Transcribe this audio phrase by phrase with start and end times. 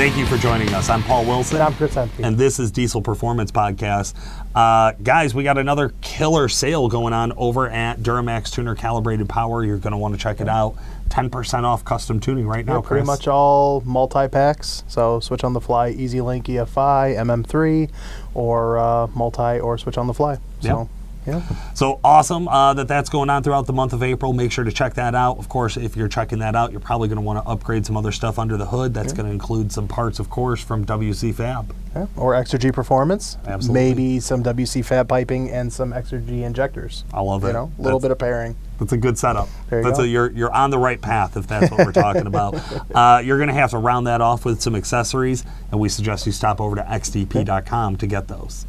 [0.00, 0.88] Thank you for joining us.
[0.88, 1.56] I'm Paul Wilson.
[1.56, 2.22] And I'm Chris Empey.
[2.22, 4.14] And this is Diesel Performance Podcast.
[4.54, 9.62] Uh, guys, we got another killer sale going on over at Duramax Tuner Calibrated Power.
[9.62, 10.74] You're going to want to check it out.
[11.10, 13.06] 10% off custom tuning right now, Yeah, pretty Chris.
[13.08, 14.84] much all multi packs.
[14.88, 17.90] So switch on the fly, EZ LYNK EFI, MM3,
[18.32, 20.38] or uh, multi or switch on the fly.
[20.60, 20.88] So,
[21.26, 21.42] yeah.
[21.74, 24.32] So awesome uh, that that's going on throughout the month of April.
[24.32, 25.38] Make sure to check that out.
[25.38, 27.96] Of course, if you're checking that out, you're probably going to want to upgrade some
[27.96, 28.94] other stuff under the hood.
[28.94, 31.74] That's going to include some parts, of course, from WC Fab.
[31.94, 32.06] yeah.
[32.16, 33.36] Or Extra G Performance.
[33.46, 33.82] Absolutely.
[33.88, 37.04] Maybe some WC Fab piping and some Exergy injectors.
[37.12, 37.48] I love it.
[37.48, 38.56] You know, a little That's- bit of pairing.
[38.78, 39.46] That's a good setup.
[39.68, 40.04] There you that's go.
[40.04, 42.54] A, you're you're on the right path if that's what we're talking about.
[42.94, 46.24] Uh, you're going to have to round that off with some accessories, and we suggest
[46.26, 48.66] you stop over to xdp.com to get those.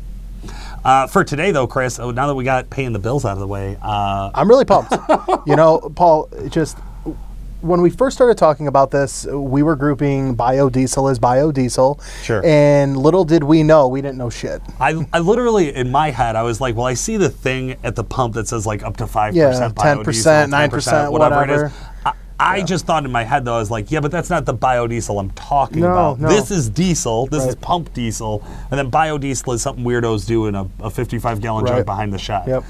[0.83, 3.39] Uh, for today, though, Chris, oh, now that we got paying the bills out of
[3.39, 4.93] the way, uh, I'm really pumped.
[5.47, 6.77] you know, Paul, just
[7.61, 12.01] when we first started talking about this, we were grouping biodiesel as biodiesel.
[12.23, 12.43] Sure.
[12.43, 14.61] And little did we know, we didn't know shit.
[14.79, 17.95] I, I literally in my head I was like, well, I see the thing at
[17.95, 21.71] the pump that says like up to five Yeah, percent 10%, 9%, whatever, it is.
[22.41, 24.45] I, I just thought in my head though, I was like, yeah, but that's not
[24.45, 26.20] the biodiesel I'm talking No, about.
[26.20, 26.27] no.
[26.29, 27.27] This is diesel.
[27.27, 31.41] This is pump diesel, and then biodiesel is something weirdos do in a, a 55
[31.41, 31.77] gallon Right.
[31.77, 32.48] jug behind the shop.
[32.48, 32.63] Yep.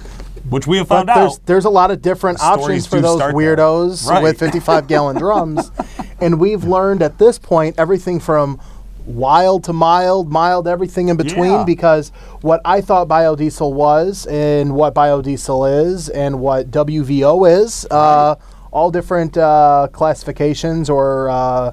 [0.50, 1.46] Which we have found there's out.
[1.46, 4.24] there's a lot of different options for those weirdos Right.
[4.24, 5.72] with 55 gallon drums,
[6.20, 8.60] and we've learned at this point everything from
[9.06, 11.52] wild to mild, mild everything in between.
[11.52, 11.64] Yeah.
[11.64, 12.10] Because
[12.42, 18.36] what I thought biodiesel was, and what biodiesel is, and what WVO is, uh,
[18.72, 21.30] all different uh, classifications or.
[21.30, 21.72] Uh,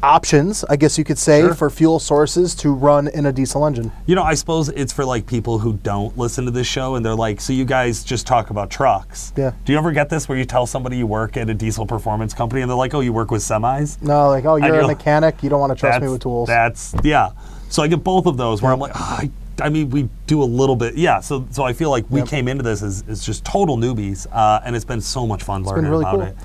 [0.00, 1.54] Options, I guess you could say, Sure.
[1.54, 3.90] for fuel sources to run in a diesel engine.
[4.06, 7.04] You know, I suppose it's for like people who don't listen to this show and
[7.04, 9.32] they're like, so you guys just talk about trucks.
[9.36, 9.50] Yeah.
[9.64, 12.32] Do you ever get this where you tell somebody you work at a diesel performance
[12.32, 14.00] company and they're like, oh, you work with semis?
[14.00, 16.22] No, like, oh, you're you're a like, mechanic, you don't want to trust me with
[16.22, 16.46] tools.
[16.46, 17.30] That's yeah.
[17.68, 19.30] So I get both of those where I'm like, ah, I,
[19.60, 21.20] I mean, we do a little bit, yeah.
[21.20, 24.60] So so I feel like we came into this as, as just total newbies, uh,
[24.64, 26.22] and it's been so much fun It's learning been really about cool.
[26.22, 26.36] it.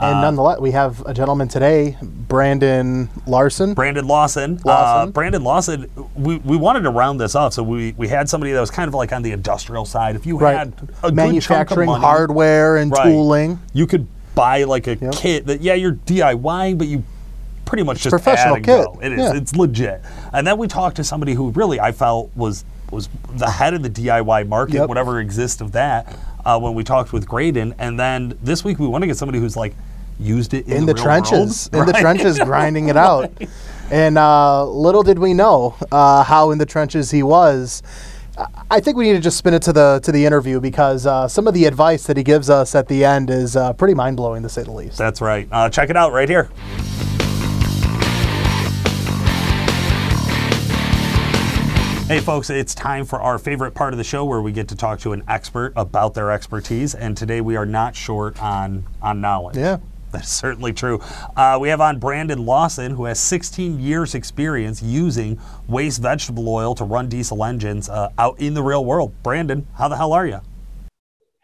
[0.00, 3.74] And Uh, nonetheless, we have a gentleman today, Brandon Larson.
[3.74, 4.58] Brandon Lawson.
[4.64, 5.12] Uh, Lawson.
[5.12, 5.90] Brandon Lawson.
[6.16, 8.88] We, we wanted to round this off, so we, we had somebody that was kind
[8.88, 10.16] of like on the industrial side.
[10.16, 10.56] If you right.
[10.56, 13.04] had a good chunk of Manufacturing money, hardware and Right.
[13.04, 13.60] tooling.
[13.74, 17.04] you could buy like a kit that yeah you're DIYing, but you
[17.72, 18.66] pretty much just Professional kit.
[18.66, 18.98] go.
[19.02, 19.18] It is.
[19.18, 19.32] Yeah.
[19.34, 20.02] It's legit.
[20.34, 23.82] And then we talked to somebody who really I felt was was the head of
[23.82, 24.88] the DIY market, Yep.
[24.90, 26.14] whatever exists of that.
[26.44, 29.38] Uh, when we talked with Graydon, and then this week we want to get somebody
[29.38, 29.74] who's like
[30.20, 31.88] used it in, in the, real trenches, world.
[31.88, 33.32] in the trenches, grinding it out.
[33.90, 37.82] And uh, little did we know uh, how in the trenches he was.
[38.36, 41.06] I- I think we need to just spin it to the to the interview because
[41.06, 43.92] uh, some of the advice that he gives us at the end is uh, pretty
[43.94, 44.96] mind blowing to say the least.
[44.98, 45.46] That's right.
[45.52, 46.48] Uh, check it out right here.
[52.08, 54.76] Hey, folks, it's time for our favorite part of the show where we get to
[54.76, 56.94] talk to an expert about their expertise.
[56.94, 59.56] And today we are not short on, on knowledge.
[59.56, 59.78] Yeah.
[60.10, 61.00] That's certainly true.
[61.36, 66.74] Uh, we have on Brandon Lawson, who has 16 years' experience using waste vegetable oil
[66.74, 69.14] to run diesel engines uh, out in the real world.
[69.22, 70.40] Brandon, how the hell are you?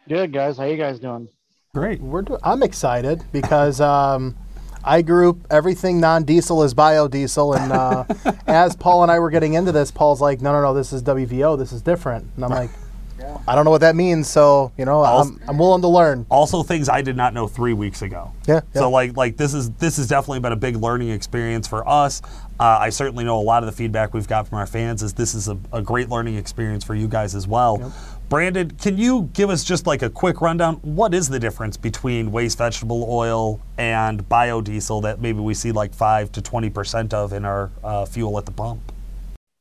[0.07, 1.29] Good guys, how you guys doing?
[1.73, 2.01] Great.
[2.01, 4.37] We're do- I'm excited because um,
[4.84, 9.72] I group everything non-diesel is biodiesel, and uh, as Paul and I were getting into
[9.72, 11.59] this, Paul's like, "No, no, no, this is WVO.
[11.59, 12.71] This is different," and I'm like,
[13.49, 16.27] "I don't know what that means." So you know, I'm, I'm willing to learn.
[16.31, 18.33] also things I did not know three weeks ago.
[18.47, 18.81] Yeah, yeah.
[18.81, 22.22] So like like this is this has definitely been a big learning experience for us.
[22.61, 25.12] Uh, I certainly know a lot of the feedback we've got from our fans is
[25.12, 27.93] this is a, a great learning experience for you guys as well.
[28.28, 30.75] Brandon, can you give us just like a quick rundown?
[30.83, 35.94] What is the difference between waste vegetable oil and biodiesel that maybe we see like
[35.94, 38.93] five to twenty percent of in our uh, fuel at the pump?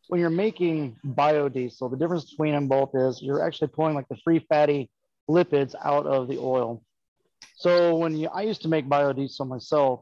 [0.10, 4.18] When you're making biodiesel, the difference between them both is you're actually pulling like the
[4.18, 4.90] free fatty
[5.30, 6.84] lipids out of the oil.
[7.56, 10.02] So when you, I used to make biodiesel myself,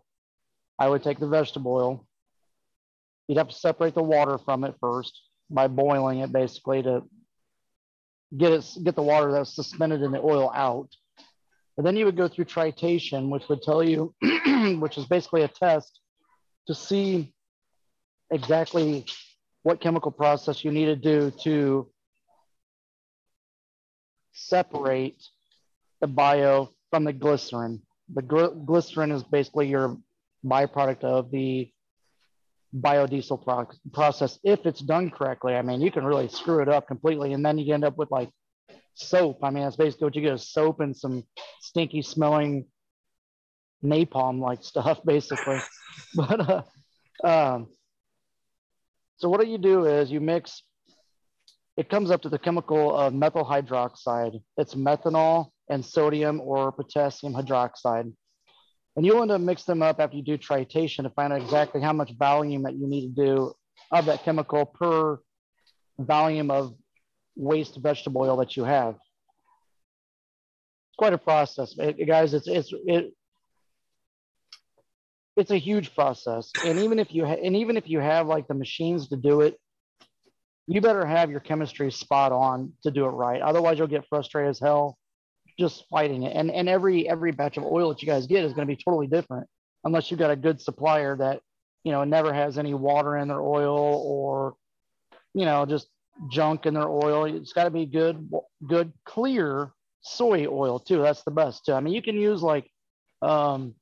[0.79, 2.07] I would take the vegetable oil.
[3.27, 7.03] You'd have to separate the water from it first by boiling it basically to
[8.37, 10.89] get it get the water that's suspended in the oil out.
[11.77, 14.13] And then you would go through tritation, which would tell you,
[14.79, 15.99] which is basically a test
[16.67, 17.33] to see
[18.31, 19.05] exactly
[19.63, 21.89] what chemical process you need to do to
[24.31, 25.21] separate
[26.01, 27.81] the bio from the glycerin.
[28.13, 29.97] The gl- glycerin is basically your
[30.45, 31.71] byproduct of the
[32.75, 35.55] biodiesel pro- process if it's done correctly.
[35.55, 38.11] I mean, you can really screw it up completely, and then you end up with
[38.11, 38.29] like
[38.95, 39.39] soap.
[39.43, 41.23] I mean, that's basically what you get is soap and some
[41.61, 42.65] stinky smelling
[43.83, 45.59] napalm like stuff, basically.
[46.15, 46.65] but
[47.23, 47.67] uh, um,
[49.17, 50.63] So what do you do is you mix.
[51.77, 54.41] It comes up to the chemical of methyl hydroxide.
[54.57, 58.13] It's methanol and sodium or potassium hydroxide.
[58.95, 61.81] And you'll end up mix them up after you do tritation to find out exactly
[61.81, 63.53] how much volume that you need to do
[63.91, 65.19] of that chemical per
[65.99, 66.73] volume of
[67.35, 68.95] waste vegetable oil that you have.
[68.95, 72.33] It's quite a process, it, guys.
[72.33, 73.13] It's it's it.
[75.35, 78.47] It's a huge process, and even if you ha- and even if you have like
[78.47, 79.59] the machines to do it,
[80.67, 83.41] you better have your chemistry spot on to do it right.
[83.41, 84.97] Otherwise, you'll get frustrated as hell
[85.57, 86.35] just fighting it.
[86.35, 88.81] And and every every batch of oil that you guys get is going to be
[88.81, 89.47] totally different,
[89.83, 91.41] unless you've got a good supplier that
[91.83, 94.55] you know never has any water in their oil or
[95.33, 95.87] you know just
[96.29, 97.25] junk in their oil.
[97.25, 98.29] It's got to be good,
[98.65, 99.71] good, clear
[100.01, 101.01] soy oil too.
[101.01, 101.73] That's the best too.
[101.73, 102.69] I mean, you can use like
[103.21, 103.75] um,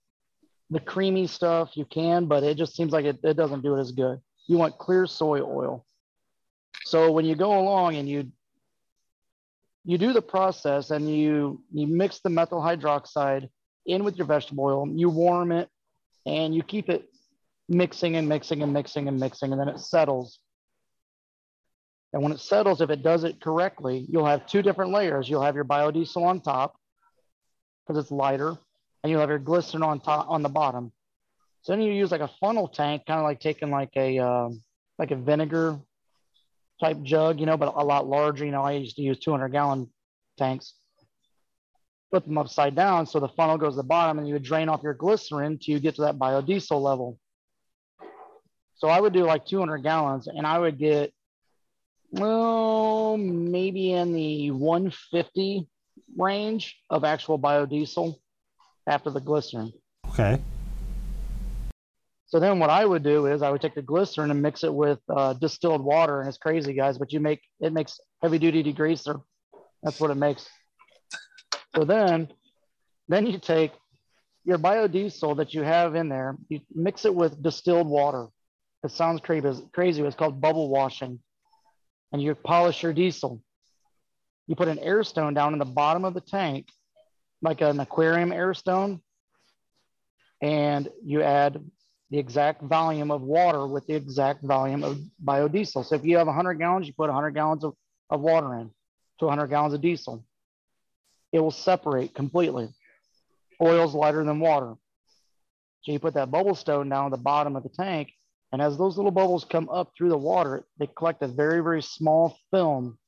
[0.70, 3.82] the creamy stuff, you can, but it just seems like it, it doesn't do it
[3.82, 4.20] as good.
[4.48, 5.86] You want clear soy oil.
[6.86, 8.32] So when you go along and you
[9.86, 13.50] you do the process and you you mix the methyl hydroxide
[13.86, 15.70] in with your vegetable oil, you warm it,
[16.26, 17.10] and you keep it
[17.68, 20.40] mixing and mixing and mixing and mixing, and then it settles.
[22.14, 25.28] And when it settles, if it does it correctly, you'll have two different layers.
[25.28, 26.76] You'll have your biodiesel on top
[27.86, 28.56] because it's lighter,
[29.04, 30.92] and you'll have your glycerin on top on the bottom.
[31.64, 34.62] So then you use like a funnel tank, kind of like taking like a um,
[35.00, 35.80] like a vinegar
[36.84, 38.46] type jug, you know, but a lot larger.
[38.46, 39.90] You know, I used to use 200 gallon
[40.38, 40.74] tanks.
[42.12, 44.70] Put them upside down so the funnel goes to the bottom, and you would drain
[44.70, 47.18] off your glycerin to get to that biodiesel level.
[48.76, 51.14] So I would do like 200 gallons, and I would get
[52.12, 55.68] well, maybe in the 150
[56.16, 58.16] range of actual biodiesel
[58.86, 59.74] after the glycerin.
[60.10, 60.40] Okay.
[62.34, 64.74] So then what I would do is I would take the glycerin and mix it
[64.74, 68.64] with uh, distilled water, and it's crazy, guys, but you make it makes heavy duty
[68.64, 69.22] degreaser.
[69.84, 70.48] That's what it makes.
[71.76, 72.30] So then,
[73.08, 73.72] then you take
[74.46, 78.30] your biodiesel that you have in there, you mix it with distilled water.
[78.84, 80.02] It sounds crazy, crazy.
[80.02, 81.20] It's called bubble washing
[82.12, 83.44] and you polish your diesel.
[84.48, 86.66] You put an air stone down in the bottom of the tank,
[87.44, 89.02] like an aquarium air stone,
[90.42, 91.64] and you add
[92.14, 95.84] the exact volume of water with the exact volume of biodiesel.
[95.84, 97.74] So if you have 100 gallons, you put 100 gallons of,
[98.12, 98.70] of water in
[99.18, 100.24] to 100 gallons of diesel.
[101.32, 102.70] It will separate completely.
[103.60, 104.76] Oil's lighter than water.
[105.82, 108.14] So you put that bubble stone down at the bottom of the tank,
[108.52, 111.82] and as those little bubbles come up through the water, they collect a very, very
[111.82, 113.00] small film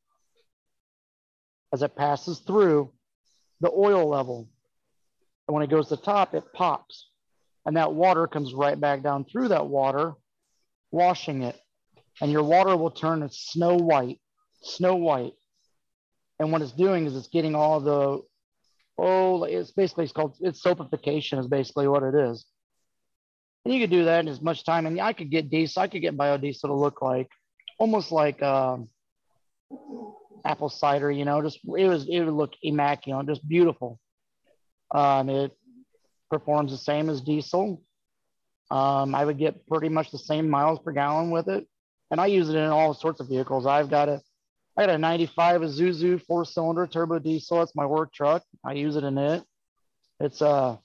[1.72, 2.92] as it passes through
[3.62, 4.50] the oil level.
[5.48, 7.12] And when it goes to the top, it pops.
[7.66, 10.14] And that water comes right back down through that water,
[10.92, 11.60] washing it.
[12.22, 14.20] And your water will turn snow white,
[14.62, 15.34] snow white.
[16.40, 18.22] And what it's doing is it's getting all the,
[18.98, 22.46] oh, it's basically it's called, it's soapification is basically what it is.
[23.64, 24.86] And you could do that in as much time.
[24.86, 27.30] And I could get diesel, I could get biodiesel to look like
[27.80, 28.90] almost like um,
[30.46, 34.00] apple cider, you know, just it was, it would look immaculate, just beautiful.
[34.92, 35.52] Um, it
[36.30, 37.82] performs the same as diesel.
[38.72, 41.68] Um, I would get pretty much the same miles per gallon with it.
[42.12, 43.66] And I use it in all sorts of vehicles.
[43.66, 44.22] I've got a,
[44.78, 47.60] I got a 95 Isuzu four cylinder turbo diesel.
[47.60, 48.44] That's my work truck.
[48.64, 49.44] I use it in it.
[50.20, 50.78] It's a, uh,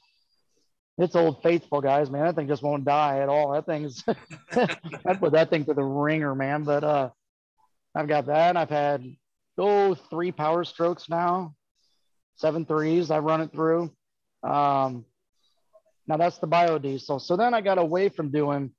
[1.01, 2.27] it's old faithful guys, man.
[2.27, 3.53] That thing just won't die at all.
[3.53, 4.05] That thing's
[4.53, 6.65] I put that thing to the ringer, man.
[6.65, 7.11] But uh
[7.95, 8.57] I've got that.
[8.59, 9.03] I've had
[9.57, 11.55] oh three power strokes now,
[12.37, 13.11] seven threes.
[13.11, 13.91] I run it through.
[14.43, 15.07] Um
[16.07, 17.21] now that's the biodiesel.
[17.21, 18.73] So then I got away from doing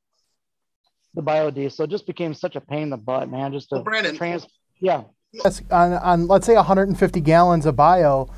[1.14, 1.86] the biodiesel.
[1.86, 3.54] It just became such a pain in the butt, man.
[3.54, 4.48] Just to well, Brandon, trans
[4.80, 5.04] yeah.
[5.32, 8.30] Yes, on, on let's say 150 gallons of bio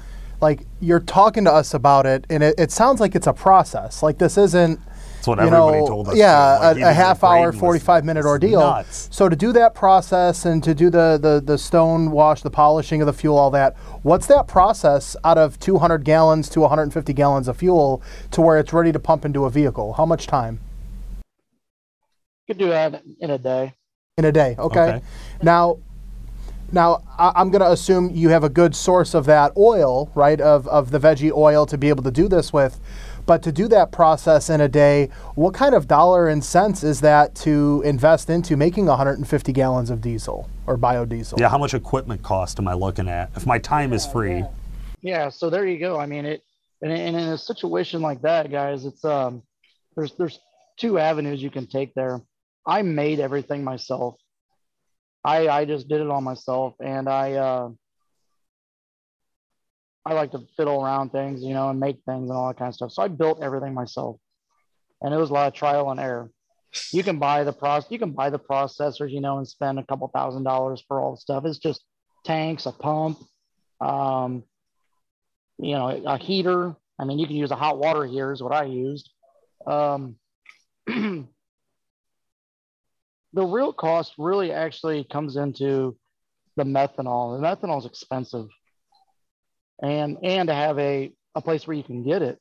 [0.44, 4.04] like you're talking to us about it, and it, it sounds like it's a process.
[4.04, 4.80] Like this isn't.
[5.24, 6.18] That's what you everybody know, told us.
[6.18, 8.60] Yeah, like a, a half hour, 45 minute ordeal.
[8.60, 9.08] Nuts.
[9.10, 13.02] So to do that process and to do the, the, the stone wash, the polishing
[13.02, 17.48] of the fuel, all that, what's that process out of 200 gallons to 150 gallons
[17.48, 18.02] of fuel
[18.32, 19.94] to where it's ready to pump into a vehicle?
[19.94, 20.60] How much time?
[22.46, 23.76] You could do that in a day.
[24.18, 24.80] In a day, okay.
[24.82, 25.02] okay.
[25.42, 25.78] Now,
[26.74, 30.68] now, I'm going to assume you have a good source of that oil, right, of,
[30.68, 32.80] of the veggie oil to be able to do this with.
[33.26, 37.02] But to do that process in a day, what kind of dollar and cents is
[37.02, 41.40] that to invest into making 150 gallons of diesel or biodiesel?
[41.40, 44.44] Yeah, how much equipment cost am I looking at if my time is free?
[45.02, 46.00] Yeah, so there you go.
[46.00, 46.44] I mean, it,
[46.82, 49.44] and in a situation like that, guys, it's um,
[49.96, 50.40] there's there's
[50.78, 52.22] two avenues you can take there.
[52.66, 54.16] I made everything myself.
[55.24, 57.70] I I just did it all myself, and I uh,
[60.06, 62.70] I like to fiddle around things, you know, and make things and all that kind
[62.70, 62.92] of stuff.
[62.92, 64.18] So I built everything myself,
[65.02, 66.30] and it was a lot of trial and error.
[66.92, 69.84] You can buy the process, you can buy the processors, you know, and spend a
[69.84, 71.46] couple thousand dollars for all the stuff.
[71.46, 71.86] It's just
[72.26, 73.20] tanks, a pump,
[73.80, 74.44] um,
[75.58, 76.76] you know, a heater.
[77.00, 79.10] I mean, you can use a hot water heater is what I used.
[79.66, 80.16] Um,
[80.88, 81.26] the
[83.34, 85.96] real cost really actually comes into
[86.56, 87.40] the methanol.
[87.40, 88.48] The methanol is expensive
[89.82, 92.40] and and to have a, a place where you can get it.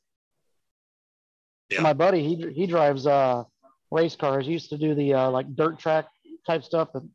[1.69, 1.81] Yeah.
[1.81, 3.43] My buddy, he he drives uh
[3.91, 4.45] race cars.
[4.45, 6.07] He used to do the uh, like dirt track
[6.45, 7.07] type stuff, the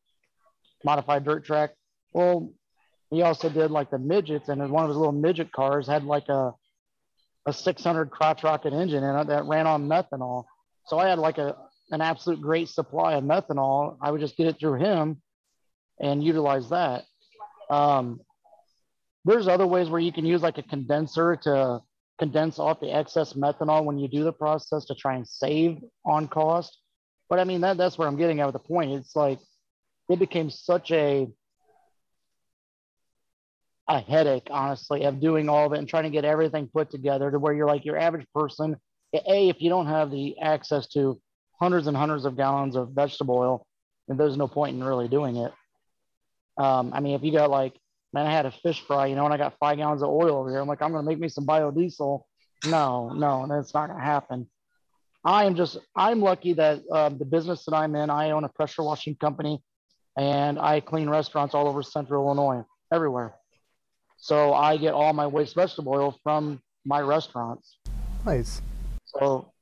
[0.85, 1.71] modified dirt track.
[2.13, 2.53] Well,
[3.11, 6.29] he also did like the midgets, and one of his little midget cars had like
[6.29, 6.55] a
[7.47, 10.45] a 600 crotch rocket engine in it that ran on methanol.
[10.87, 11.57] So I had like a
[11.91, 13.97] an absolute great supply of methanol.
[14.01, 15.23] I would just get it through him
[15.99, 17.05] and utilize that.
[17.71, 18.21] Um,
[19.25, 21.81] there's other ways where you can use like a condenser to
[22.19, 26.29] condense off the excess methanol when you do the process to try and save on
[26.29, 26.79] cost.
[27.29, 28.93] But I mean, that, that's where I'm getting at with the point.
[28.93, 29.39] It's like
[30.09, 31.29] it became such a
[33.91, 37.31] a headache, honestly, of doing all of it and trying to get everything put together
[37.31, 38.77] to where you're like your average person.
[39.15, 41.19] A, if you don't have the access to
[41.59, 43.67] hundreds and hundreds of gallons of vegetable oil,
[44.07, 45.53] then there's no point in really doing it.
[46.59, 47.75] Um, I mean, if you got like
[48.13, 50.37] man, I had a fish fry, you know, and I got five gallons of oil
[50.37, 50.61] over here.
[50.61, 52.23] I'm like, I'm going to make me some biodiesel.
[52.67, 54.49] No, no, that's not going to happen.
[55.25, 58.49] I am just, I'm lucky that um, the business that I'm in, I own a
[58.49, 59.63] pressure washing company
[60.17, 63.35] and I clean restaurants all over central Illinois, everywhere.
[64.17, 67.79] So I get all my waste vegetable oil from my restaurants.
[68.25, 68.63] Nice.
[69.05, 69.53] So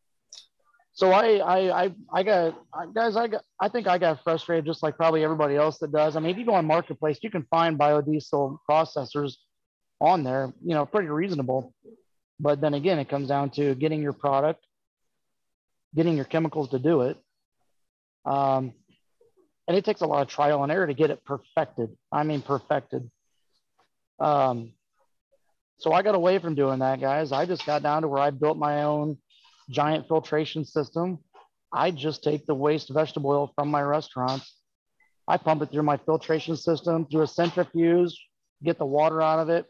[0.97, 2.55] so I, I, I, I got,
[2.95, 6.17] guys, I got, I think I got frustrated just like probably everybody else that does.
[6.17, 9.35] I mean, if you go on marketplace, you can find biodiesel processors
[10.01, 11.75] on there, you know, pretty reasonable.
[12.41, 14.65] But then again, it comes down to getting your product,
[15.95, 17.19] getting your chemicals to do it.
[18.25, 18.73] Um,
[19.69, 21.91] and it takes a lot of trial and error to get it perfected.
[22.11, 23.11] I mean, perfected.
[24.19, 24.73] Um,
[25.77, 27.33] so I got away from doing that, guys.
[27.33, 29.19] I just got down to where I built my own
[29.71, 31.19] giant filtration system.
[31.73, 34.61] I just take the waste vegetable oil from my restaurants.
[35.29, 38.15] I pump it through my filtration system through a centrifuge,
[38.63, 39.67] get the water out of it,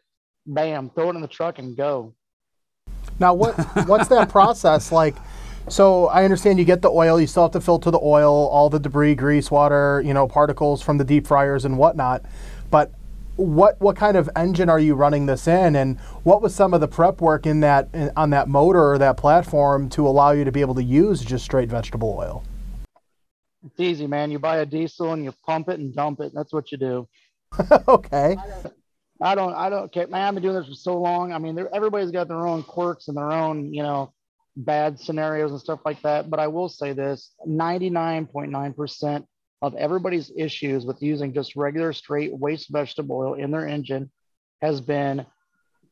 [0.47, 2.15] bam, throw it in the truck and go.
[3.19, 3.55] Now, what
[3.87, 5.17] what's that process like?
[5.69, 8.71] So I understand you get the oil, you still have to filter the oil, all
[8.71, 12.25] the debris, grease, water, you know, particles from the deep fryers and whatnot.
[12.71, 12.93] But
[13.37, 16.81] what what kind of engine are you running this in, and what was some of
[16.81, 20.45] the prep work in that in, on that motor or that platform to allow you
[20.45, 22.43] to be able to use just straight vegetable oil?
[23.65, 24.31] It's easy, man.
[24.31, 26.33] You buy a diesel and you pump it and dump it.
[26.35, 27.09] That's what you do.
[27.89, 28.37] okay.
[29.21, 30.23] I don't, I don't care, man.
[30.23, 31.33] I've been doing this for so long.
[31.33, 34.13] I mean, everybody's got their own quirks and their own, you know,
[34.57, 36.31] bad scenarios and stuff like that.
[36.31, 39.27] But I will say this: ninety-nine point nine percent
[39.63, 44.11] of everybody's issues with using just regular straight waste vegetable oil in their engine
[44.61, 45.25] has been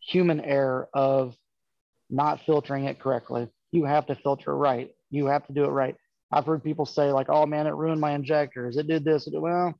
[0.00, 1.34] human error of
[2.10, 3.48] not filtering it correctly.
[3.72, 4.90] You have to filter right.
[5.10, 5.96] You have to do it right.
[6.30, 8.76] I've heard people say like, "Oh man, it ruined my injectors.
[8.76, 9.74] It did this." It did, well,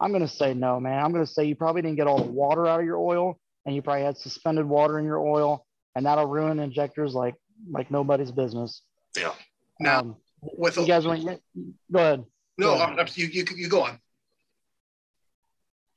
[0.00, 1.02] I'm going to say no, man.
[1.02, 3.38] I'm going to say you probably didn't get all the water out of your oil,
[3.64, 7.34] and you probably had suspended water in your oil, and that'll ruin injectors like
[7.70, 8.82] like nobody's business.
[9.16, 9.32] Yeah.
[9.80, 12.24] Now, um, with you guys want go ahead.
[12.58, 14.00] No, I'm, I'm, you, you, you go on.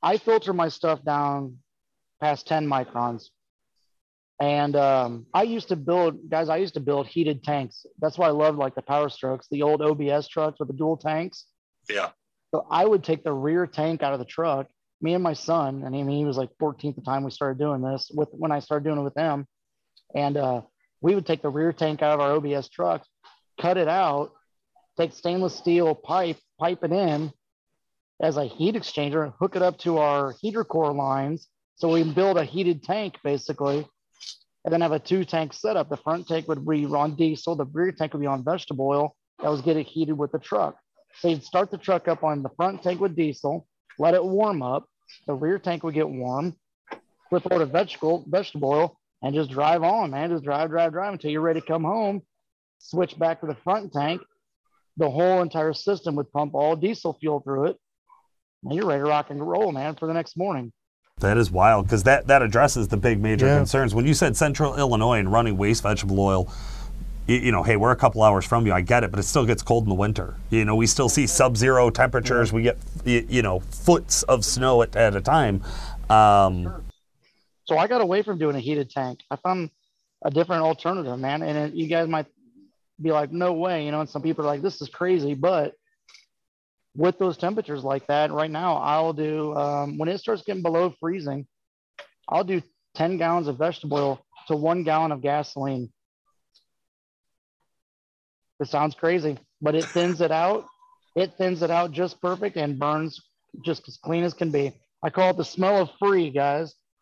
[0.03, 1.57] I filter my stuff down
[2.21, 3.29] past 10 microns.
[4.39, 7.85] And um, I used to build, guys, I used to build heated tanks.
[7.99, 10.97] That's why I loved like the Power Strokes, the old OBS trucks with the dual
[10.97, 11.45] tanks.
[11.89, 12.09] Yeah.
[12.53, 14.67] So I would take the rear tank out of the truck,
[14.99, 17.59] me and my son, and I mean, he was like 14th the time we started
[17.59, 19.47] doing this with when I started doing it with them.
[20.13, 20.61] And uh,
[21.01, 23.07] we would take the rear tank out of our OBS trucks,
[23.59, 24.31] cut it out,
[25.01, 27.31] take stainless steel pipe, pipe it in
[28.21, 31.47] as a heat exchanger, hook it up to our heater core lines.
[31.75, 33.87] So we build a heated tank basically,
[34.63, 35.89] and then have a two tank setup.
[35.89, 39.15] The front tank would be on diesel, the rear tank would be on vegetable oil
[39.41, 40.75] that was getting heated with the truck.
[41.17, 43.67] So you'd start the truck up on the front tank with diesel,
[43.97, 44.85] let it warm up.
[45.25, 46.55] The rear tank would get warm,
[47.29, 50.29] flip over to vegetable, vegetable oil, and just drive on, man.
[50.29, 52.21] Just drive, drive, drive until you're ready to come home.
[52.77, 54.21] Switch back to the front tank,
[54.97, 57.77] the whole entire system would pump all diesel fuel through it.
[58.63, 60.71] And you're ready to rock and roll, man, for the next morning.
[61.19, 63.57] That is wild because that, that addresses the big major yeah.
[63.57, 63.93] concerns.
[63.93, 66.51] When you said central Illinois and running waste vegetable oil,
[67.27, 68.73] you, you know, hey, we're a couple hours from you.
[68.73, 70.35] I get it, but it still gets cold in the winter.
[70.49, 72.51] You know, we still see sub-zero temperatures.
[72.51, 75.63] We get y- you know foots of snow at, at a time.
[76.09, 76.83] Um,
[77.65, 79.21] So I got away from doing a heated tank.
[79.29, 79.69] I found
[80.23, 81.41] a different alternative, man.
[81.41, 82.25] And it, you guys might
[83.01, 85.33] be like, no way, you know, and some people are like, this is crazy.
[85.33, 85.73] But
[86.95, 90.93] with those temperatures like that right now, I'll do, um, when it starts getting below
[90.99, 91.47] freezing,
[92.27, 92.61] I'll do
[92.95, 95.91] 10 gallons of vegetable oil to one gallon of gasoline.
[98.59, 100.65] It sounds crazy, but it thins it out.
[101.15, 103.19] It thins it out just perfect and burns
[103.63, 104.73] just as clean as can be.
[105.03, 106.75] I call it the smell of free, guys.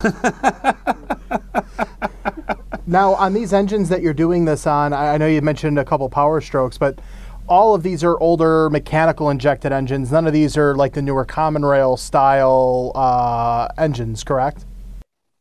[2.90, 6.08] Now, on these engines that you're doing this on, I know you mentioned a couple
[6.10, 6.98] power strokes, but
[7.46, 10.10] all of these are older mechanical injected engines.
[10.10, 14.64] None of these are like the newer common rail style uh, engines, correct?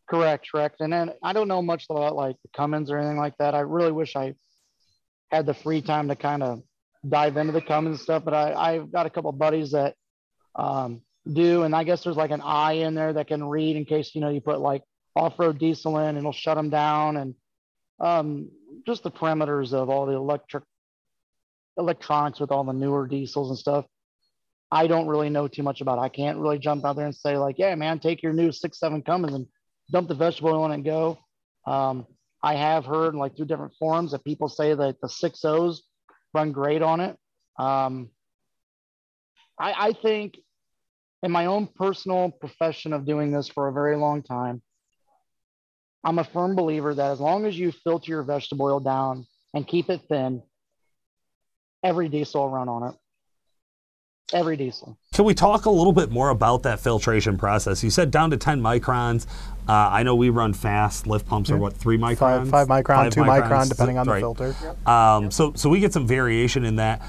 [0.07, 0.75] Correct, correct.
[0.81, 3.55] And then I don't know much about like the Cummins or anything like that.
[3.55, 4.35] I really wish I
[5.31, 6.61] had the free time to kind of
[7.07, 9.95] dive into the Cummins stuff, but I, I've got a couple buddies that
[10.53, 11.01] um,
[11.33, 14.13] do, and I guess there's like an eye in there that can read in case
[14.13, 14.83] you know you put like
[15.15, 17.35] off-road diesel in, and it'll shut them down, and
[17.99, 18.49] um,
[18.85, 20.63] just the parameters of all the electric
[21.77, 23.85] electronics with all the newer diesels and stuff.
[24.71, 25.97] I don't really know too much about.
[25.97, 28.79] I can't really jump out there and say like, yeah, man, take your new six
[28.79, 29.47] seven Cummins and
[29.91, 31.17] dump the vegetable oil in and go.
[31.65, 32.05] Um,
[32.43, 35.83] I have heard like through different forums that people say that the six O's
[36.33, 37.17] run great on it.
[37.57, 38.09] Um,
[39.59, 40.37] I, I think
[41.23, 44.61] in my own personal profession of doing this for a very long time,
[46.03, 49.67] I'm a firm believer that as long as you filter your vegetable oil down and
[49.67, 50.41] keep it thin,
[51.83, 52.95] every diesel will run on it.
[54.31, 54.95] Every diesel.
[55.13, 57.83] Can we talk a little bit more about that filtration process?
[57.83, 59.25] You said down to 10 microns.
[59.67, 61.07] Uh, I know we run FASS.
[61.07, 62.49] Lift pumps are what, three microns?
[62.49, 64.15] Five, five micron, Five two microns, micron, depending on right.
[64.15, 64.75] the filter.
[64.87, 67.01] Um, so, so we get some variation in that.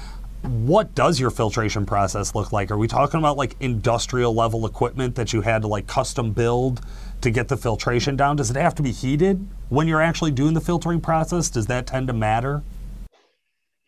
[0.43, 2.71] What does your filtration process look like?
[2.71, 6.81] Are we talking about like industrial level equipment that you had to like custom build
[7.21, 8.35] to get the filtration down?
[8.35, 11.49] Does it have to be heated when you're actually doing the filtering process?
[11.49, 12.63] Does that tend to matter?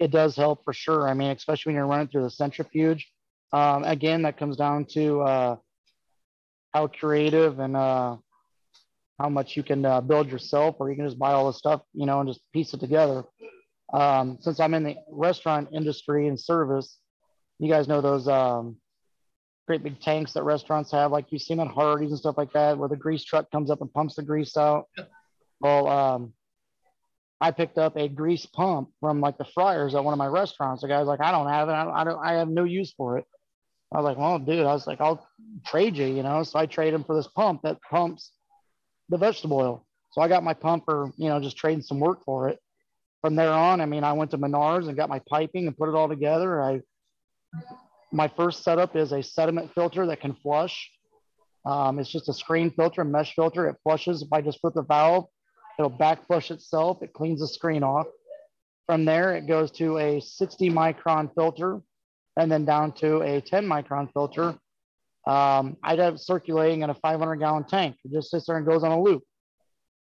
[0.04, 1.08] it does help for sure.
[1.08, 3.10] I mean, especially when you're running through the centrifuge.
[3.54, 5.56] Um, again, that comes down to uh,
[6.74, 8.18] how creative and uh,
[9.18, 11.82] how much you can uh, build yourself, or you can just buy all the stuff,
[11.94, 13.24] you know, and just piece it together.
[13.92, 16.98] Um, since I'm in the restaurant industry and service,
[17.60, 18.78] you guys know those um,
[19.68, 22.78] great big tanks that restaurants have, like you've seen on Hardee's and stuff like that,
[22.78, 24.88] where the grease truck comes up and pumps the grease out.
[25.60, 26.34] Well, um,
[27.40, 30.82] I picked up a grease pump from like the fryers at one of my restaurants.
[30.82, 31.74] The guy's like, I don't have it.
[31.74, 33.26] I don't, I don't, I have no use for it.
[33.94, 35.28] I was like, well, dude, I was like, I'll
[35.66, 36.42] trade you, you know?
[36.44, 38.32] So I trade him for this pump that pumps
[39.10, 39.86] the vegetable oil.
[40.12, 42.60] So I got my pump for, you know, just trading some work for it.
[43.24, 45.90] From there on, I mean, I went to Menards and got my piping and put
[45.90, 46.62] it all together.
[46.62, 46.82] I,
[48.12, 50.92] my first setup is a sediment filter that can flush.
[51.66, 53.68] Um, it's just a screen filter, a mesh filter.
[53.70, 55.26] It flushes if I just put the valve
[55.78, 57.02] It'll back flush itself.
[57.02, 58.08] It cleans the screen off.
[58.86, 61.82] From there, it goes to a 60 micron filter
[62.38, 64.56] and then down to a 10 micron filter.
[65.26, 67.96] Um, I'd have circulating in a 500 gallon tank.
[68.04, 69.24] It just sits there and goes on a loop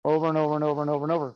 [0.04, 1.34] over and over and over and over and over.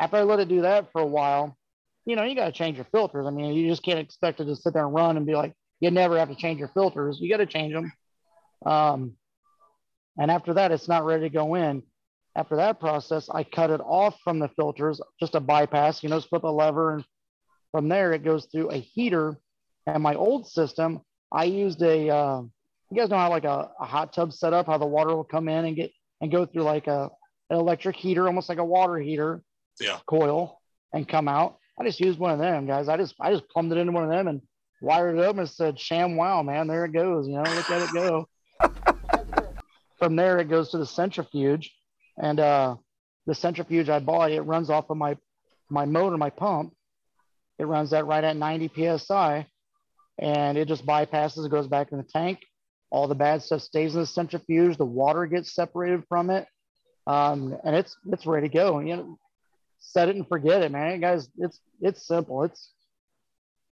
[0.00, 1.58] After I let it do that for a while,
[2.06, 3.26] you know, you got to change your filters.
[3.26, 5.52] I mean, you just can't expect it to sit there and run and be like,
[5.78, 7.18] you never have to change your filters.
[7.20, 7.92] You got to change them.
[8.64, 9.12] Um,
[10.18, 11.82] and after that, it's not ready to go in.
[12.34, 16.20] After that process, I cut it off from the filters, just a bypass, you know,
[16.30, 16.94] put the lever.
[16.94, 17.04] And
[17.70, 19.38] from there, it goes through a heater.
[19.86, 22.40] And my old system, I used a, uh,
[22.90, 25.48] you guys know how like a, a hot tub setup, how the water will come
[25.48, 27.10] in and get and go through like a,
[27.50, 29.42] an electric heater, almost like a water heater
[29.78, 29.98] Yeah.
[30.06, 30.60] coil
[30.92, 31.58] and come out.
[31.78, 32.88] I just used one of them, guys.
[32.88, 34.42] I just I just plumbed it into one of them and
[34.82, 37.82] wired it up and said, "Sham wow, man, there it goes." You know, look at
[37.82, 38.28] it go.
[39.98, 41.74] From there, it goes to the centrifuge,
[42.20, 42.76] and uh,
[43.26, 45.16] the centrifuge I bought it runs off of my
[45.70, 46.74] my motor, my pump.
[47.58, 49.46] It runs that right at 90 psi,
[50.18, 51.44] and it just bypasses.
[51.44, 52.40] It goes back in the tank.
[52.90, 54.76] All the bad stuff stays in the centrifuge.
[54.76, 56.46] The water gets separated from it,
[57.06, 58.80] um, and it's it's ready to go.
[58.80, 59.18] You know,
[59.80, 61.00] set it and forget it, man.
[61.00, 62.44] Guys, it's it's simple.
[62.44, 62.70] It's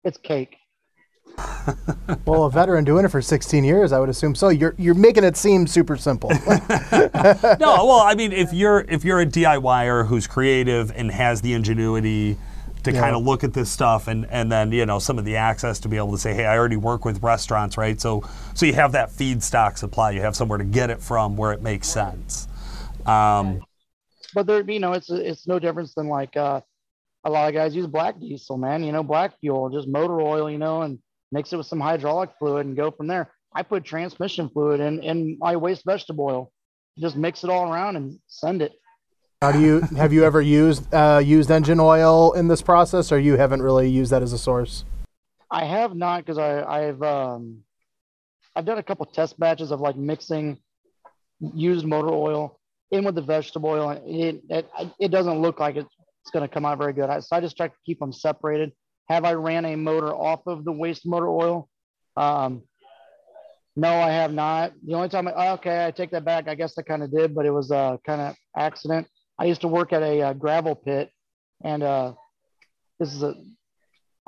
[0.03, 0.57] it's cake.
[2.25, 4.49] Well, a veteran doing it for 16 years, I would assume so.
[4.49, 6.29] You're you're making it seem super simple.
[6.49, 11.53] no, well, I mean, if you're if you're a DIYer who's creative and has the
[11.53, 12.37] ingenuity
[12.83, 12.99] to Yeah.
[12.99, 15.79] kind of look at this stuff and and then you know some of the access
[15.81, 17.99] to be able to say, hey, I already work with restaurants, right?
[17.99, 21.51] So so you have that feedstock supply, you have somewhere to get it from where
[21.53, 22.47] it makes sense.
[23.05, 23.63] Um,
[24.33, 26.61] But there, you know, it's it's no difference than like uh,
[27.23, 28.83] a lot of guys use black diesel, man.
[28.83, 30.99] You know, black fuel, just motor oil, you know, and
[31.31, 33.31] mix it with some hydraulic fluid and go from there.
[33.53, 36.51] I put transmission fluid in in my waste vegetable oil.
[36.99, 38.73] Just mix it all around and send it.
[39.41, 43.19] How do you have you ever used uh, used engine oil in this process, or
[43.19, 44.85] you haven't really used that as a source?
[45.49, 47.63] I have not because I I've um
[48.55, 50.59] I've done a couple test batches of like mixing
[51.39, 52.60] used motor oil
[52.91, 55.89] in with the vegetable oil, and it it, it doesn't look like it's
[56.31, 57.09] going to come out very good.
[57.09, 58.71] I, so I just try to keep them separated.
[59.09, 61.69] Have I ran a motor off of the waste motor oil?
[62.15, 62.63] Um,
[63.75, 64.73] no, I have not.
[64.85, 66.47] The only time, I, okay, I take that back.
[66.47, 69.07] I guess I kind of did, but it was a kind of accident.
[69.39, 71.09] I used to work at a, uh, gravel pit,
[71.63, 72.13] and uh,
[72.99, 73.33] this is a.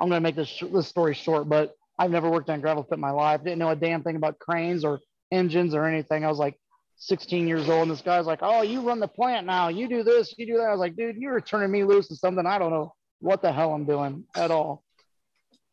[0.00, 2.94] I'm going to make this this story short, but I've never worked on gravel pit
[2.94, 3.44] in my life.
[3.44, 5.00] Didn't know a damn thing about cranes or
[5.30, 6.24] engines or anything.
[6.24, 6.58] I was like
[6.96, 9.68] 16 years old, and this guy's like, "Oh, you run the plant now.
[9.68, 12.16] You do this, you do that." I was like, "Dude, you're turning me loose to
[12.16, 14.84] something I don't know what the hell I'm doing at all."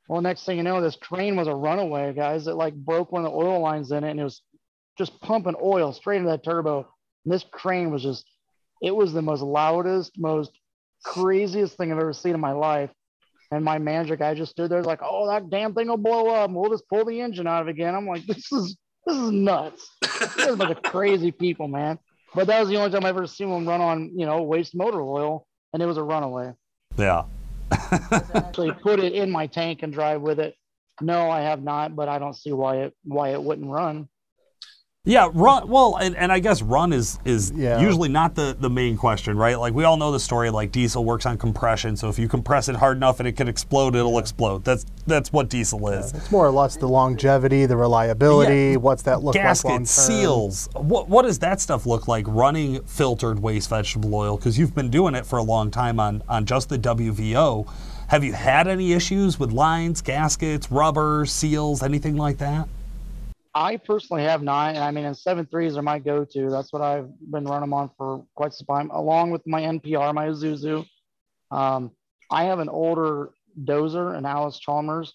[0.07, 2.47] Well, next thing you know, this crane was a runaway, guys.
[2.47, 4.41] It like broke one of the oil lines in it, and it was
[4.97, 6.79] just pumping oil straight into that turbo.
[7.23, 8.25] And this crane was just,
[8.81, 10.51] it was the most loudest, most
[11.05, 12.89] craziest thing I've ever seen in my life.
[13.51, 16.51] And my manager guy just stood there like, "Oh, that damn thing will blow up.
[16.51, 19.89] We'll just pull the engine out of again." I'm like, "This is this is nuts.
[20.35, 21.99] There's a bunch of crazy people, man."
[22.33, 24.73] But that was the only time I ever seen one run on, you know, waste
[24.73, 26.53] motor oil, and it was a runaway.
[26.97, 27.23] Yeah.
[28.33, 30.55] actually put it in my tank and drive with it.
[31.01, 34.07] No, I have not, but I don't see why it why it wouldn't run.
[35.03, 35.67] Yeah, run.
[35.67, 37.79] Well, and, and I guess run is is Yeah.
[37.81, 39.57] usually not the the main question, right?
[39.59, 40.51] Like we all know the story.
[40.51, 43.47] Like diesel works on compression, so if you compress it hard enough and it can
[43.47, 44.63] explode, it'll explode.
[44.63, 46.13] That's that's what diesel is.
[46.13, 48.73] It's more or less the longevity, the reliability.
[48.73, 48.75] Yeah.
[48.75, 49.81] What's that look like long term?
[49.81, 50.69] Gaskets, seals.
[50.75, 54.37] What what does that stuff look like running filtered waste vegetable oil?
[54.37, 57.67] Because you've been doing it for a long time on on just the WVO.
[58.09, 62.69] Have you had any issues with lines, gaskets, rubber, seals, anything like that?
[63.53, 66.49] I personally have not, and I mean, and seven threes are my go-to.
[66.49, 70.13] That's what I've been running them on for quite some time, along with my NPR,
[70.13, 70.85] my Isuzu.
[71.51, 71.91] Um,
[72.29, 75.13] I have an older dozer, an Allis-Chalmers,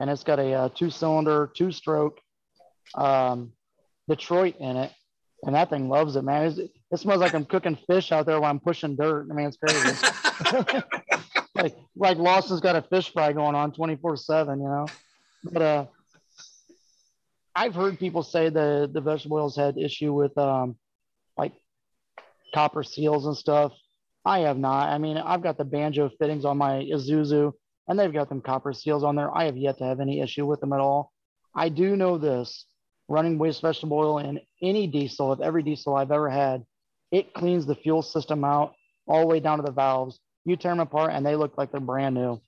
[0.00, 2.18] and it's got a, uh two-cylinder, two-stroke
[2.94, 3.52] um,
[4.08, 4.92] Detroit in it,
[5.42, 6.46] and that thing loves it, man.
[6.46, 9.28] It's, it smells like I'm cooking fish out there while I'm pushing dirt.
[9.30, 10.82] I mean, it's crazy.
[11.54, 14.86] like like Lawson's got a fish fry going on 24/7, you know.
[15.44, 15.86] But uh,
[17.56, 20.76] I've heard people say the the vegetable oils had issue with um,
[21.38, 21.52] like
[22.54, 23.72] copper seals and stuff.
[24.26, 24.90] I have not.
[24.90, 27.52] I mean, I've got the banjo fittings on my Isuzu,
[27.88, 29.34] and they've got them copper seals on there.
[29.34, 31.12] I have yet to have any issue with them at all.
[31.54, 32.66] I do know this:
[33.08, 36.62] running waste vegetable oil in any diesel, with every diesel I've ever had,
[37.10, 38.74] it cleans the fuel system out
[39.08, 40.20] all the way down to the valves.
[40.44, 42.38] You tear them apart, and they look like they're brand new.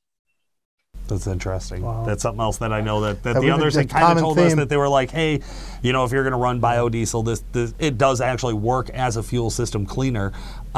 [1.08, 1.82] That's interesting.
[1.82, 2.04] Wow.
[2.04, 4.08] That's something else that I know that, that That the others the had kind of
[4.08, 5.40] common told us that they were like, hey,
[5.82, 9.16] you know, if you're going to run biodiesel, this, this it does actually work as
[9.16, 10.32] a fuel system cleaner.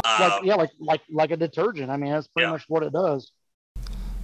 [0.05, 1.91] Like yeah, like like like a detergent.
[1.91, 2.53] I mean, that's pretty Yeah.
[2.53, 3.33] much what it does.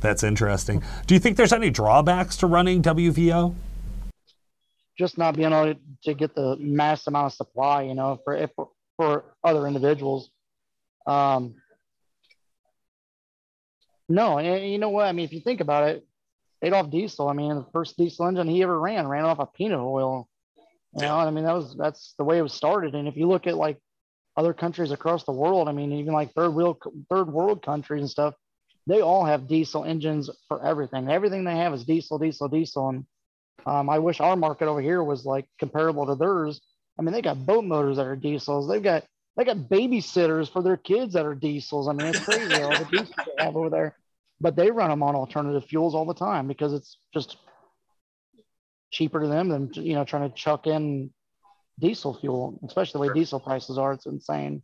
[0.01, 0.83] That's interesting.
[1.07, 3.55] Do you think there's any drawbacks to running WVO?
[4.99, 8.51] just not being able to get the mass amount of supply, you know, for if,
[8.96, 10.31] for other individuals.
[11.07, 11.57] Um,
[14.09, 15.07] no, and you know what?
[15.07, 16.07] I mean, if you think about it,
[16.62, 17.29] Adolf Diesel.
[17.29, 20.29] I mean, the first diesel engine he ever ran ran off of peanut oil.
[20.95, 22.95] You know, I mean that was that's the way it was started.
[22.95, 23.79] And if you look at like
[24.37, 28.11] other countries across the world, I mean, even like third world third world countries and
[28.11, 28.35] stuff,
[28.87, 31.11] they all have diesel engines for everything.
[31.11, 32.88] Everything they have is diesel, diesel, diesel.
[32.88, 33.07] And
[33.66, 36.61] um, I wish our market over here was like comparable to theirs.
[36.99, 38.69] I mean, they got boat motors that are diesels.
[38.69, 39.05] They've got
[39.37, 41.88] they got babysitters for their kids that are diesels.
[41.88, 43.96] I mean, it's crazy all the diesels they have over there.
[44.40, 47.38] But they run them on alternative fuels all the time because it's just
[48.90, 51.11] cheaper to them than you know trying to chuck in
[51.79, 53.92] diesel fuel, especially the way diesel prices are.
[53.92, 54.62] It's insane.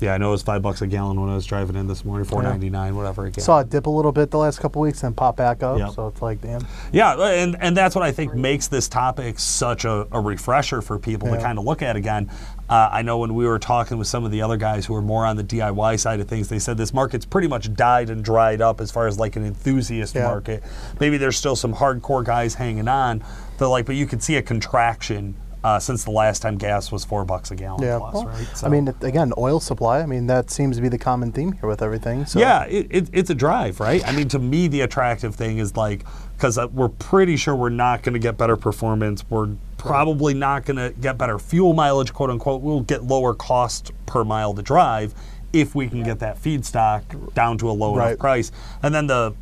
[0.00, 2.04] Yeah, I know it was five bucks a gallon when I was driving in this
[2.04, 3.42] morning, four ninety nine, whatever again.
[3.42, 5.78] Saw it dip a little bit the last couple weeks and pop back up.
[5.78, 5.90] Yep.
[5.92, 6.64] So it's like, damn.
[6.92, 10.98] Yeah, and, and that's what I think makes this topic such a, a refresher for
[10.98, 12.30] people to kind of look at again.
[12.68, 15.00] Uh, I know when we were talking with some of the other guys who are
[15.02, 18.22] more on the DIY side of things, they said this market's pretty much died and
[18.22, 20.24] dried up as far as like an enthusiast Yeah.
[20.24, 20.62] market.
[21.00, 23.22] Maybe there's still some hardcore guys hanging on.
[23.56, 27.04] They're like, but you can see a contraction uh, since the last time gas was
[27.04, 27.98] four bucks a gallon Yeah.
[27.98, 28.64] plus, well, right?
[28.64, 30.00] I mean, again, oil supply.
[30.00, 32.26] I mean, that seems to be the common theme here with everything.
[32.26, 34.06] So Yeah, it, it, it's a drive, right?
[34.06, 36.04] I mean, to me, the attractive thing is like,
[36.36, 39.24] because we're pretty sure we're not going to get better performance.
[39.28, 39.48] We're
[39.78, 42.60] probably not going to get better fuel mileage, quote unquote.
[42.60, 45.14] We'll get lower cost per mile to drive.
[45.52, 48.52] if we can get that feedstock down to a low enough price.
[48.82, 49.34] And then the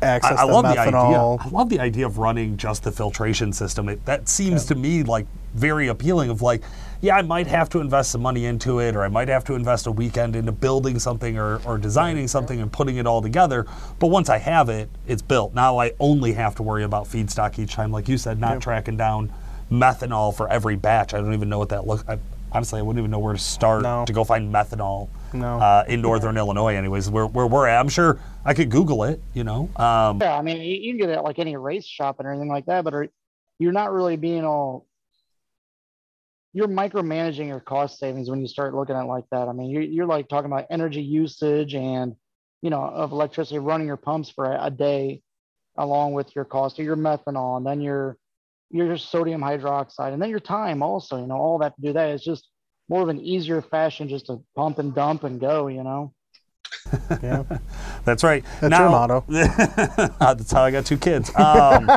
[0.00, 1.18] Access I, I love the idea.
[1.18, 3.88] I love the idea of running just the filtration system.
[3.88, 6.28] It, that seems to me like very appealing.
[6.28, 6.62] Of like,
[7.02, 9.54] yeah, I might have to invest some money into it, or I might have to
[9.54, 13.64] invest a weekend into building something or, or designing something and putting it all together.
[14.00, 15.54] But once I have it, it's built.
[15.54, 18.96] Now I only have to worry about feedstock each time, like you said, not tracking
[18.96, 19.32] down
[19.72, 21.14] methanol for every batch.
[21.14, 22.04] I don't even know what that looks.
[22.06, 22.18] I,
[22.52, 24.04] honestly, I wouldn't even know where to start No.
[24.04, 25.58] to go find methanol No.
[25.58, 26.74] uh, in northern Illinois.
[26.74, 29.20] Anyways, where, where we're at, I'm sure I could Google it.
[29.32, 29.70] You know.
[29.76, 32.28] Um, Yeah, I mean, you, you can get it at like any race shop and
[32.28, 33.08] anything like that, but are,
[33.58, 34.86] you're not really being all.
[36.54, 39.48] You're micromanaging your cost savings when you start looking at it like that.
[39.48, 42.14] I mean, you're, you're like talking about energy usage and,
[42.60, 45.22] you know, of electricity running your pumps for a, a day,
[45.78, 48.18] along with your cost of your methanol, and then your
[48.72, 51.20] your sodium hydroxide, and then your time also.
[51.20, 52.48] You know, all that to do that is just
[52.88, 55.68] more of an easier fashion just to pump and dump and go.
[55.68, 56.14] You know.
[57.22, 57.44] yeah.
[58.04, 58.44] That's right.
[58.60, 59.24] That's your motto.
[59.28, 61.30] that's how I got two kids.
[61.36, 61.88] Um,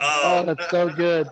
[0.00, 1.28] Oh, that's so good.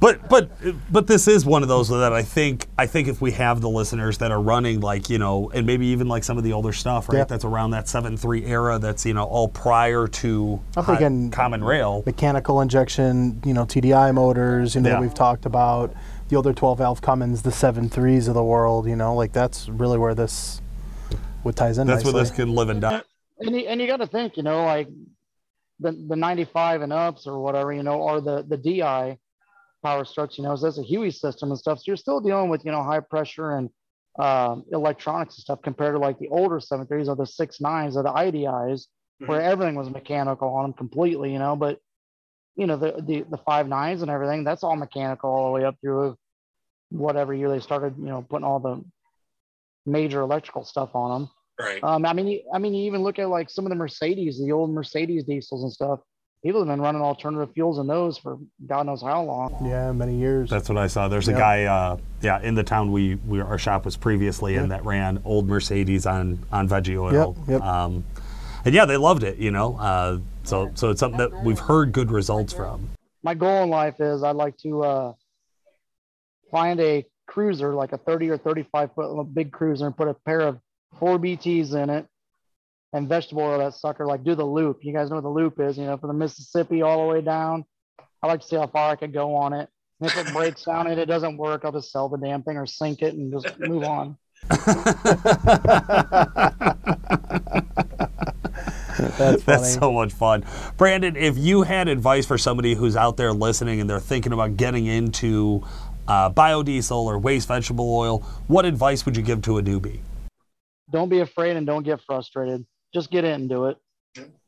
[0.00, 0.50] But but
[0.90, 3.68] but this is one of those that I think I think if we have the
[3.68, 6.72] listeners that are running like you know and maybe even like some of the older
[6.72, 7.24] stuff right Yeah.
[7.24, 11.62] that's around that seven three era that's you know all prior to I'm thinking- common
[11.64, 12.02] rail.
[12.06, 14.94] Mechanical injection, you know, TDI motors, you know, Yeah.
[14.96, 15.94] that we've talked about.
[16.28, 19.96] The older 12 valve Cummins, the 7.3s of the world, you know, like that's really
[19.98, 20.60] where this
[21.42, 21.86] what ties in.
[21.86, 23.02] That's where this can live and die.
[23.38, 24.88] and you, and you got to think, you know, like
[25.80, 29.16] the the 95 and ups or whatever, you know, or the the DI
[29.82, 31.78] power structure, you know, that's a HEUI system and stuff.
[31.78, 33.70] So you're still dealing with, you know, high pressure and
[34.18, 38.02] um, electronics and stuff compared to like the older 73s or the six nines or
[38.02, 38.86] the IDIs
[39.26, 41.78] where everything was mechanical on them completely, you know, but
[42.56, 45.64] you know, the, the, the five nines and everything, that's all mechanical all the way
[45.64, 46.16] up through
[46.90, 48.82] whatever year they started, you know, putting all the
[49.86, 51.30] major electrical stuff on them.
[51.60, 51.82] Right.
[51.82, 54.52] Um, I mean, I mean, you even look at like some of the Mercedes, the
[54.52, 56.00] old Mercedes diesels and stuff.
[56.42, 59.66] People have been running alternative fuels in those for God knows how long.
[59.66, 60.50] Yeah, many years.
[60.50, 61.08] That's what I saw.
[61.08, 64.68] There's a guy, uh, yeah, in the town we, we our shop was previously in
[64.68, 67.36] that ran old Mercedes on on veggie oil.
[67.46, 67.62] Yep, yep.
[67.62, 68.04] Um,
[68.64, 69.38] and yeah, they loved it.
[69.38, 72.88] You know, uh, so so it's something that we've heard good results from.
[73.24, 75.12] My goal in life is I'd like to uh,
[76.52, 80.42] find a cruiser, like a 30 or 35 foot big cruiser, and put a pair
[80.42, 80.60] of
[81.00, 82.06] four BTs in it
[82.92, 84.06] and vegetable oil that sucker.
[84.06, 84.78] Like do the loop.
[84.82, 87.20] You guys know what the loop is, you know, from the Mississippi all the way
[87.20, 87.64] down.
[88.22, 89.68] I like to see how far I could go on it.
[90.00, 92.56] And if it breaks down and it doesn't work, I'll just sell the damn thing
[92.56, 94.16] or sink it and just move on.
[99.18, 99.42] That's.
[99.44, 100.44] That's so much fun.
[100.76, 104.56] Brandon, if you had advice for somebody who's out there listening and they're thinking about
[104.56, 105.64] getting into
[106.06, 110.00] uh, biodiesel or waste vegetable oil, what advice would you give to a newbie?
[110.90, 112.64] don't be afraid and don't get frustrated.
[112.94, 113.76] Just get in and do it.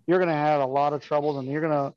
[0.06, 1.92] You're gonna have a lot of troubles and you're gonna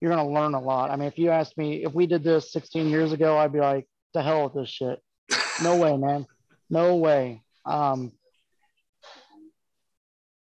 [0.00, 0.90] you're gonna learn a lot.
[0.90, 3.60] I mean, if you asked me if we did this 16 years ago, I'd be
[3.60, 5.00] like, to hell with this shit.
[5.62, 6.26] No way, man.
[6.68, 7.42] No way.
[7.64, 8.12] Um,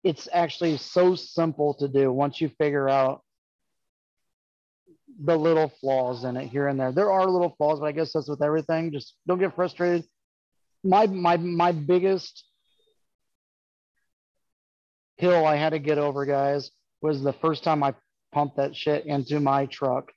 [0.02, 3.22] it's actually so simple to do once you figure out
[5.22, 6.92] the little flaws in it here and there.
[6.92, 8.92] There are little flaws, but I guess that's with everything.
[8.92, 10.04] Just don't get frustrated.
[10.84, 12.44] My my my biggest
[15.18, 16.70] hill I had to get over, guys,
[17.02, 17.94] was the first time I
[18.32, 20.10] pumped that shit into my truck.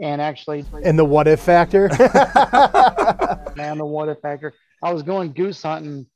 [0.00, 1.88] And actually, And the what if factor?
[3.56, 4.52] man, the what if factor.
[4.82, 6.06] I was going goose hunting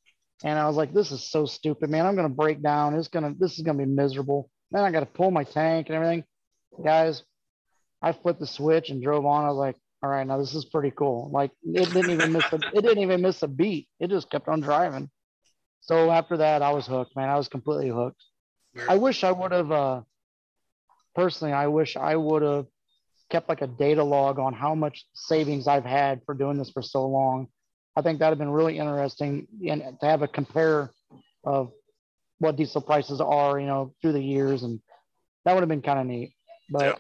[0.44, 2.06] and I was like, this is so stupid, man.
[2.06, 2.94] I'm gonna break down.
[2.94, 4.50] It's gonna this is gonna be miserable.
[4.70, 6.24] Then I gotta pull my tank and everything.
[6.84, 7.22] Guys,
[8.02, 9.44] I flipped the switch and drove on.
[9.44, 11.30] I was like, all right, now this is pretty cool.
[11.30, 13.88] Like it didn't even miss a it didn't even miss a beat.
[13.98, 15.10] It just kept on driving.
[15.80, 17.28] So after that, I was hooked, man.
[17.28, 18.22] I was completely hooked.
[18.88, 20.02] I wish I would have uh
[21.14, 22.66] personally, I wish I would have
[23.30, 26.82] kept like a data log on how much savings I've had for doing this for
[26.82, 27.48] so long.
[27.96, 30.90] I think that'd have been really interesting and to have a compare
[31.44, 31.72] of
[32.38, 34.80] what diesel prices are, you know, through the years, and
[35.44, 36.32] that would have been kind of neat.
[36.70, 36.94] But Yeah.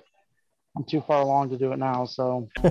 [0.76, 2.48] I'm too far along to do it now, so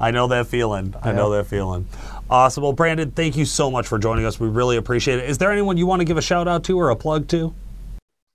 [0.00, 0.94] I know that feeling.
[1.02, 1.86] I know that feeling.
[2.30, 2.62] Awesome.
[2.62, 4.38] Well, Brandon, thank you so much for joining us.
[4.38, 5.30] We really appreciate it.
[5.30, 7.54] Is there anyone you want to give a shout out to or a plug to?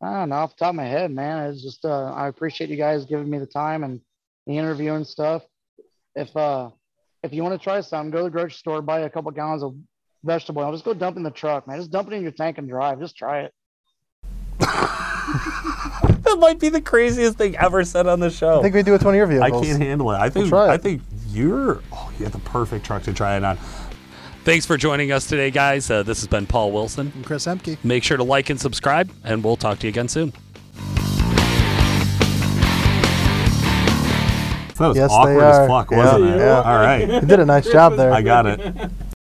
[0.01, 1.49] I don't know off the top of my head, man.
[1.49, 4.01] It's just uh, I appreciate you guys giving me the time and
[4.47, 5.43] the interview and stuff.
[6.15, 6.71] If uh
[7.23, 9.63] if you want to try something, go to the grocery store, buy a couple gallons
[9.63, 9.75] of
[10.23, 10.71] vegetable oil.
[10.71, 11.77] Just go dump in the truck, man.
[11.77, 12.99] Just dump it in your tank and drive.
[12.99, 13.53] Just try it.
[14.59, 18.59] that might be the craziest thing ever said on the show.
[18.59, 20.17] I think we do with one of your I can't handle it.
[20.17, 23.43] I think try I think you're oh, you have the perfect truck to try it
[23.43, 23.57] on.
[24.43, 25.89] Thanks for joining us today, guys.
[25.89, 27.13] Uh, this has been Paul Wilson.
[27.15, 27.77] I'm Chris Emke.
[27.83, 30.31] Make sure to like and subscribe, and we'll talk to you again soon.
[34.77, 35.61] That was Yes, they awkward are.
[35.63, 36.37] as fuck, Yeah, wasn't it?
[36.39, 36.61] yeah.
[36.61, 37.07] All right.
[37.07, 38.11] You did a nice job there.
[38.11, 38.59] I got it.